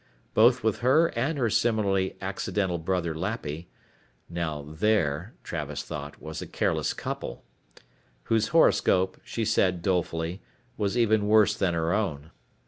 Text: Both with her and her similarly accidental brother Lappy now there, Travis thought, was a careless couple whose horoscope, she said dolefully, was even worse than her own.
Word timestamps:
Both 0.33 0.63
with 0.63 0.79
her 0.79 1.09
and 1.15 1.37
her 1.37 1.51
similarly 1.51 2.17
accidental 2.21 2.79
brother 2.79 3.13
Lappy 3.13 3.69
now 4.27 4.63
there, 4.63 5.35
Travis 5.43 5.83
thought, 5.83 6.19
was 6.19 6.41
a 6.41 6.47
careless 6.47 6.91
couple 6.91 7.43
whose 8.23 8.47
horoscope, 8.47 9.21
she 9.23 9.45
said 9.45 9.83
dolefully, 9.83 10.41
was 10.75 10.97
even 10.97 11.27
worse 11.27 11.53
than 11.55 11.75
her 11.75 11.93
own. 11.93 12.31